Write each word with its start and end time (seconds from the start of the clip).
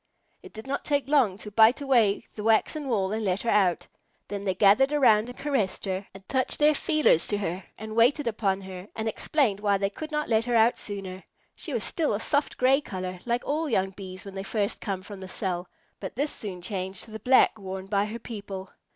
It 0.41 0.51
did 0.51 0.65
not 0.65 0.83
take 0.83 1.07
long 1.07 1.37
to 1.37 1.51
bite 1.51 1.79
away 1.79 2.25
the 2.33 2.43
waxen 2.43 2.87
wall 2.89 3.11
and 3.11 3.23
let 3.23 3.43
her 3.43 3.51
out. 3.51 3.85
Then 4.29 4.45
they 4.45 4.55
gathered 4.55 4.91
around 4.91 5.29
and 5.29 5.37
caressed 5.37 5.85
her, 5.85 6.07
and 6.11 6.27
touched 6.27 6.57
their 6.57 6.73
feelers 6.73 7.27
to 7.27 7.37
her 7.37 7.63
and 7.77 7.95
waited 7.95 8.25
upon 8.25 8.61
her, 8.61 8.87
and 8.95 9.07
explained 9.07 9.59
why 9.59 9.77
they 9.77 9.91
could 9.91 10.11
not 10.11 10.27
let 10.27 10.45
her 10.45 10.55
out 10.55 10.79
sooner. 10.79 11.23
She 11.55 11.71
was 11.71 11.83
still 11.83 12.15
a 12.15 12.19
soft 12.19 12.57
gray 12.57 12.81
color, 12.81 13.19
like 13.27 13.45
all 13.45 13.69
young 13.69 13.91
Bees 13.91 14.25
when 14.25 14.33
they 14.33 14.41
first 14.41 14.81
come 14.81 15.03
from 15.03 15.19
the 15.19 15.27
cell, 15.27 15.69
but 15.99 16.15
this 16.15 16.31
soon 16.31 16.63
changed 16.63 17.03
to 17.03 17.11
the 17.11 17.19
black 17.19 17.59
worn 17.59 17.85
by 17.85 18.05
her 18.05 18.17
people. 18.17 18.71